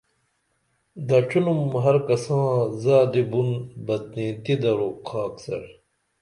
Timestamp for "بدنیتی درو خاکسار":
3.85-5.63